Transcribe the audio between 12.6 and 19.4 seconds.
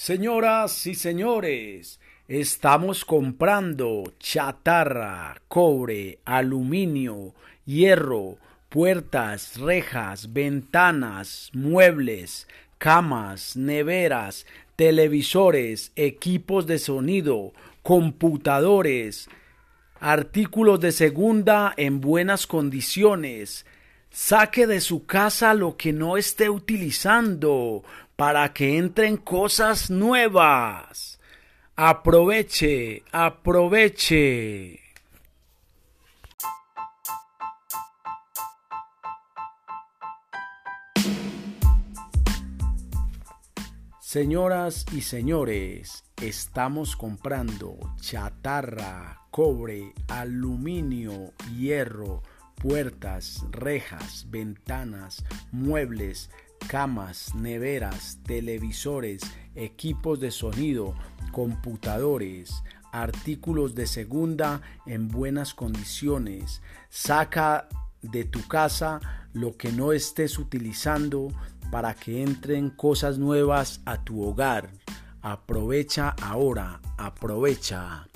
camas, neveras, televisores, equipos de sonido, computadores,